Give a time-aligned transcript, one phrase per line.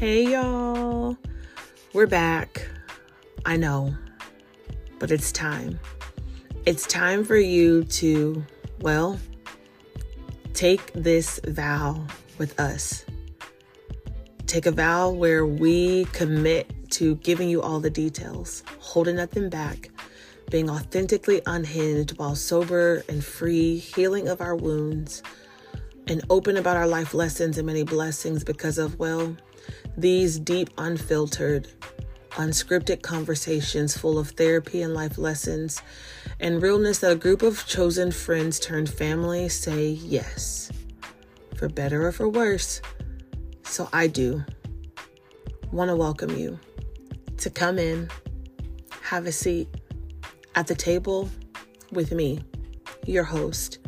[0.00, 1.14] Hey, y'all.
[1.92, 2.66] We're back.
[3.44, 3.94] I know,
[4.98, 5.78] but it's time.
[6.64, 8.42] It's time for you to,
[8.80, 9.20] well,
[10.54, 12.06] take this vow
[12.38, 13.04] with us.
[14.46, 19.90] Take a vow where we commit to giving you all the details, holding nothing back,
[20.50, 25.22] being authentically unhinged while sober and free, healing of our wounds,
[26.10, 29.36] and open about our life lessons and many blessings because of, well,
[29.96, 31.68] these deep, unfiltered,
[32.30, 35.80] unscripted conversations full of therapy and life lessons
[36.40, 40.72] and realness that a group of chosen friends turned family say yes,
[41.54, 42.82] for better or for worse.
[43.62, 44.44] So I do
[45.70, 46.58] want to welcome you
[47.36, 48.10] to come in,
[49.00, 49.68] have a seat
[50.56, 51.30] at the table
[51.92, 52.40] with me,
[53.06, 53.78] your host,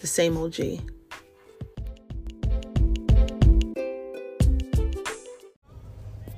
[0.00, 0.91] the same OG.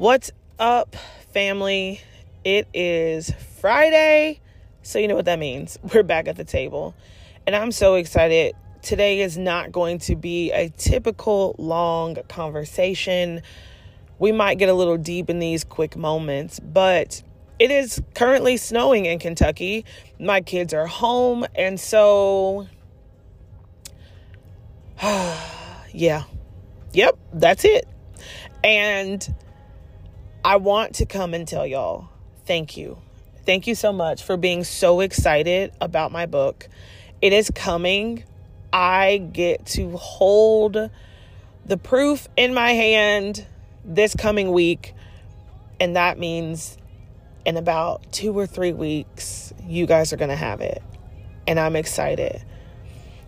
[0.04, 0.96] What's up,
[1.32, 1.98] family?
[2.44, 4.38] It is Friday,
[4.82, 5.78] so you know what that means.
[5.94, 6.94] We're back at the table,
[7.46, 8.54] and I'm so excited.
[8.82, 13.40] Today is not going to be a typical long conversation.
[14.18, 17.22] We might get a little deep in these quick moments, but
[17.58, 19.86] it is currently snowing in Kentucky.
[20.20, 22.68] My kids are home, and so
[25.94, 26.24] yeah.
[26.92, 27.88] Yep, that's it.
[28.62, 29.26] And
[30.46, 32.10] I want to come and tell y'all
[32.44, 32.98] thank you.
[33.46, 36.68] Thank you so much for being so excited about my book.
[37.22, 38.24] It is coming.
[38.70, 40.90] I get to hold
[41.64, 43.46] the proof in my hand
[43.86, 44.92] this coming week.
[45.80, 46.76] And that means
[47.46, 50.82] in about two or three weeks, you guys are going to have it.
[51.46, 52.42] And I'm excited.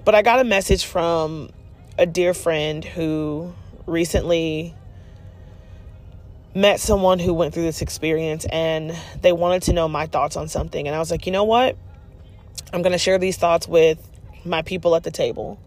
[0.05, 1.49] But I got a message from
[1.99, 3.55] a dear friend who
[3.87, 4.75] recently
[6.57, 10.49] met someone who went through this experience and they wanted to know my thoughts on
[10.49, 10.87] something.
[10.87, 11.77] And I was like, you know what?
[12.73, 13.99] I'm going to share these thoughts with
[14.43, 15.61] my people at the table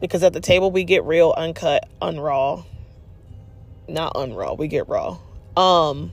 [0.00, 2.64] because at the table we get real, uncut, unraw.
[3.88, 5.18] Not unraw, we get raw.
[5.56, 6.12] Um,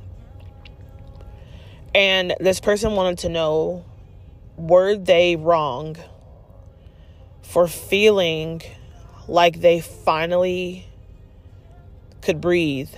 [1.93, 3.85] and this person wanted to know
[4.57, 5.95] were they wrong
[7.43, 8.63] for feeling
[9.27, 10.87] like they finally
[12.23, 12.89] could breathe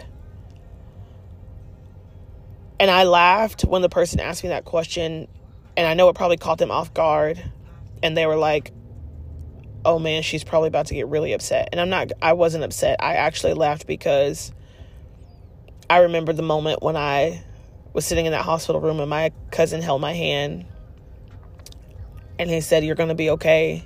[2.80, 5.28] and I laughed when the person asked me that question.
[5.76, 7.44] And I know it probably caught them off guard.
[8.02, 8.72] And they were like,
[9.84, 11.70] oh man, she's probably about to get really upset.
[11.72, 12.98] And I'm not, I wasn't upset.
[13.02, 14.52] I actually laughed because
[15.90, 17.44] I remember the moment when I
[17.94, 20.66] was sitting in that hospital room and my cousin held my hand
[22.38, 23.86] and he said, You're going to be okay.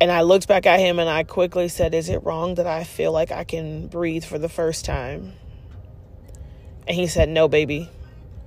[0.00, 2.84] And I looked back at him and I quickly said, Is it wrong that I
[2.84, 5.34] feel like I can breathe for the first time?
[6.86, 7.90] And he said, No, baby,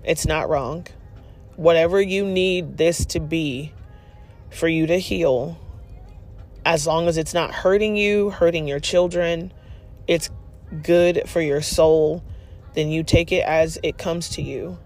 [0.04, 0.88] it's not wrong.
[1.56, 3.74] Whatever you need this to be
[4.50, 5.58] for you to heal,
[6.66, 9.52] as long as it's not hurting you, hurting your children,
[10.08, 10.30] it's
[10.84, 12.24] good for your soul,
[12.74, 14.78] then you take it as it comes to you.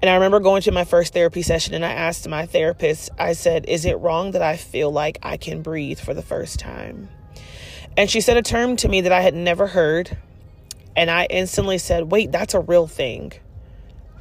[0.00, 3.32] And I remember going to my first therapy session and I asked my therapist, I
[3.32, 7.08] said, Is it wrong that I feel like I can breathe for the first time?
[7.96, 10.16] And she said a term to me that I had never heard.
[10.96, 13.32] And I instantly said, wait, that's a real thing.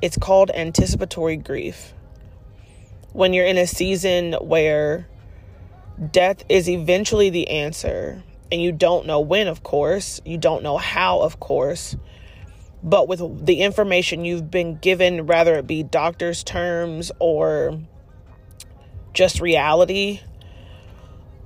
[0.01, 1.93] It's called anticipatory grief.
[3.11, 5.07] When you're in a season where
[6.11, 10.77] death is eventually the answer, and you don't know when, of course, you don't know
[10.77, 11.95] how, of course,
[12.83, 17.79] but with the information you've been given, whether it be doctor's terms or
[19.13, 20.19] just reality,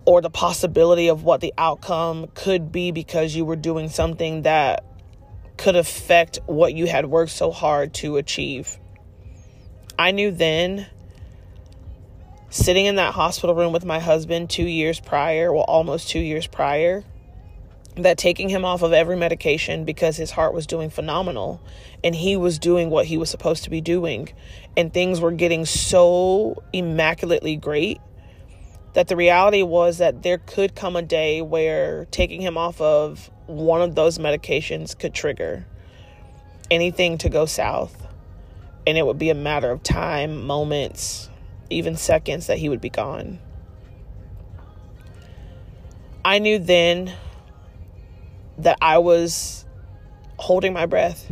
[0.05, 4.83] or the possibility of what the outcome could be because you were doing something that
[5.57, 8.77] could affect what you had worked so hard to achieve.
[9.99, 10.87] I knew then,
[12.49, 16.47] sitting in that hospital room with my husband two years prior, well, almost two years
[16.47, 17.03] prior,
[17.95, 21.59] that taking him off of every medication because his heart was doing phenomenal
[22.03, 24.29] and he was doing what he was supposed to be doing,
[24.77, 27.99] and things were getting so immaculately great
[28.97, 33.29] that the reality was that there could come a day where taking him off of
[33.45, 35.67] one of those medications could trigger
[36.71, 38.07] anything to go south.
[38.87, 41.29] And it would be a matter of time, moments,
[41.69, 43.37] even seconds that he would be gone.
[46.25, 47.13] I knew then
[48.57, 49.63] that I was
[50.39, 51.31] holding my breath.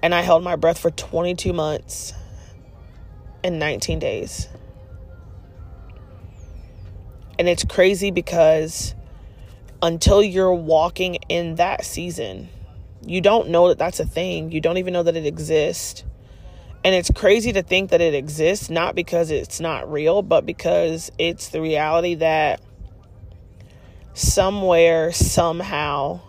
[0.00, 2.14] And I held my breath for 22 months
[3.42, 4.46] and 19 days.
[7.40, 8.94] And it's crazy because
[9.82, 12.50] until you're walking in that season.
[13.06, 14.52] You don't know that that's a thing.
[14.52, 16.04] You don't even know that it exists.
[16.84, 21.10] And it's crazy to think that it exists, not because it's not real, but because
[21.16, 22.60] it's the reality that
[24.12, 26.20] somewhere, somehow,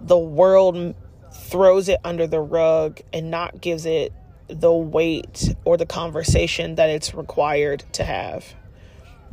[0.00, 0.94] the world
[1.34, 4.10] throws it under the rug and not gives it
[4.48, 8.54] the weight or the conversation that it's required to have,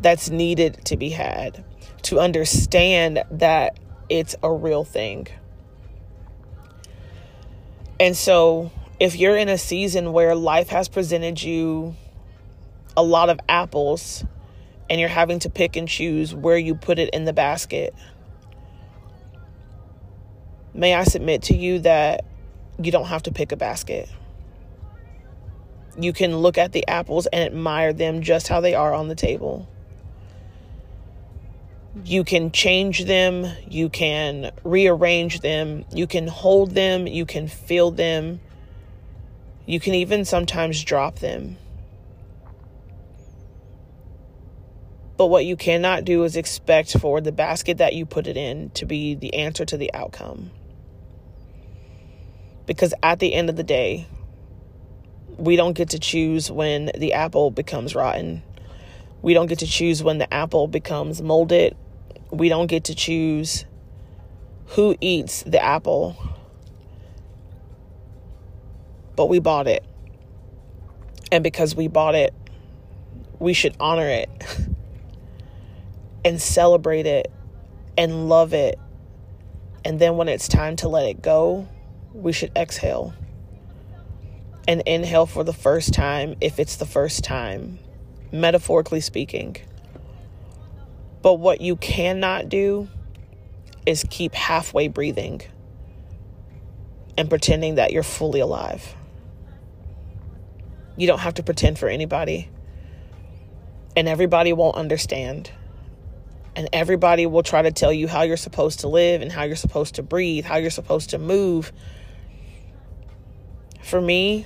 [0.01, 1.63] that's needed to be had,
[2.03, 3.77] to understand that
[4.09, 5.27] it's a real thing.
[7.99, 11.95] And so, if you're in a season where life has presented you
[12.95, 14.23] a lot of apples
[14.89, 17.93] and you're having to pick and choose where you put it in the basket,
[20.73, 22.25] may I submit to you that
[22.81, 24.09] you don't have to pick a basket.
[25.99, 29.15] You can look at the apples and admire them just how they are on the
[29.15, 29.67] table.
[32.03, 37.91] You can change them, you can rearrange them, you can hold them, you can feel
[37.91, 38.39] them,
[39.65, 41.57] you can even sometimes drop them.
[45.17, 48.69] But what you cannot do is expect for the basket that you put it in
[48.71, 50.49] to be the answer to the outcome.
[52.65, 54.07] Because at the end of the day,
[55.37, 58.43] we don't get to choose when the apple becomes rotten.
[59.21, 61.75] We don't get to choose when the apple becomes molded.
[62.31, 63.65] We don't get to choose
[64.67, 66.15] who eats the apple.
[69.15, 69.83] But we bought it.
[71.31, 72.33] And because we bought it,
[73.39, 74.29] we should honor it
[76.25, 77.31] and celebrate it
[77.97, 78.79] and love it.
[79.85, 81.67] And then when it's time to let it go,
[82.13, 83.13] we should exhale
[84.67, 87.79] and inhale for the first time if it's the first time,
[88.31, 89.55] metaphorically speaking.
[91.21, 92.87] But what you cannot do
[93.85, 95.41] is keep halfway breathing
[97.17, 98.95] and pretending that you're fully alive.
[100.95, 102.49] You don't have to pretend for anybody.
[103.95, 105.51] And everybody won't understand.
[106.55, 109.55] And everybody will try to tell you how you're supposed to live and how you're
[109.55, 111.71] supposed to breathe, how you're supposed to move.
[113.81, 114.45] For me,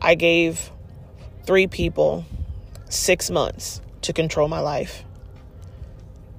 [0.00, 0.70] I gave
[1.44, 2.24] three people
[2.88, 5.04] six months to control my life,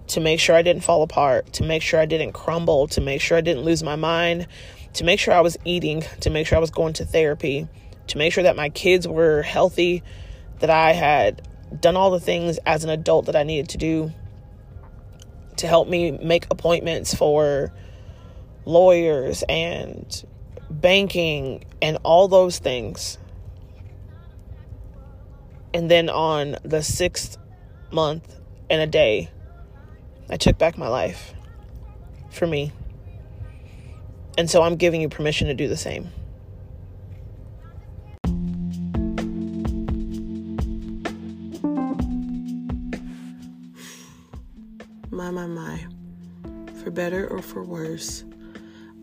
[0.10, 3.22] to make sure I didn't fall apart, to make sure I didn't crumble, to make
[3.22, 4.48] sure I didn't lose my mind,
[4.94, 7.68] to make sure I was eating, to make sure I was going to therapy,
[8.08, 10.04] to make sure that my kids were healthy,
[10.60, 11.48] that I had
[11.80, 14.12] done all the things as an adult that I needed to do
[15.58, 17.72] to help me make appointments for
[18.66, 20.24] lawyers and
[20.72, 23.20] banking and all those things.
[25.74, 27.38] And then on the sixth
[27.92, 28.40] month
[28.72, 29.30] and a day,
[30.30, 31.34] I took back my life
[32.30, 32.72] for me.
[34.38, 36.10] And so I'm giving you permission to do the same.
[45.10, 45.86] My, my, my.
[46.82, 48.24] For better or for worse,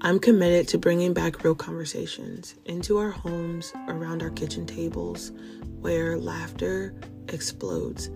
[0.01, 5.33] I'm committed to bringing back real conversations into our homes, around our kitchen tables,
[5.81, 6.95] where laughter
[7.29, 8.09] explodes.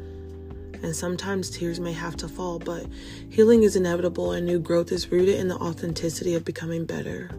[0.83, 2.87] And sometimes tears may have to fall, but
[3.29, 7.31] healing is inevitable and new growth is rooted in the authenticity of becoming better.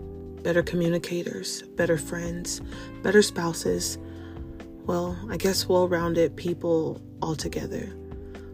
[0.43, 2.61] Better communicators, better friends,
[3.03, 3.97] better spouses.
[4.85, 7.93] Well, I guess well rounded people altogether.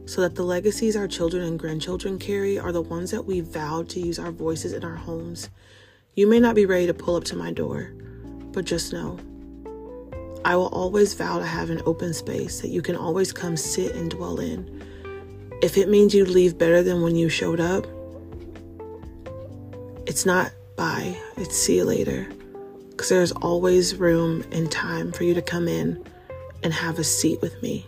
[0.06, 3.90] So that the legacies our children and grandchildren carry are the ones that we vowed
[3.90, 5.50] to use our voices in our homes.
[6.14, 7.94] You may not be ready to pull up to my door,
[8.54, 9.20] but just know
[10.48, 13.96] I will always vow to have an open space that you can always come sit
[13.96, 14.77] and dwell in.
[15.62, 17.88] If it means you leave better than when you showed up,
[20.06, 22.28] it's not bye, it's see you later.
[22.92, 26.04] Because there's always room and time for you to come in
[26.64, 27.88] and have a seat with me.